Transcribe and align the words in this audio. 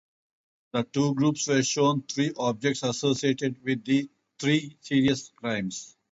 The 0.73 0.83
two 0.83 1.13
groups 1.13 1.47
were 1.47 1.61
shown 1.61 2.01
three 2.01 2.33
objects 2.35 2.81
associated 2.81 3.63
with 3.63 3.85
three 4.39 4.75
serious 4.81 5.29
crimes. 5.35 5.95